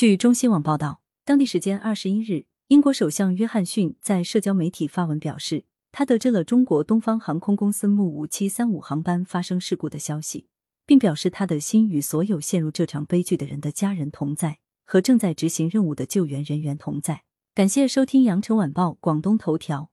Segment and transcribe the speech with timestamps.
[0.00, 10.46] 据中新网报道当地时间二十一日英国首相约翰逊在社交媒体发文表示他得知了中国东方航空公司木五七三五航班发生事故的消息
[10.86, 17.24] 并表示他的心与所有陷入这场悲剧的人的家人同在和正在执行任务的救援人员同在。
[17.54, 19.90] 感谢收听羊城晚报广东头条。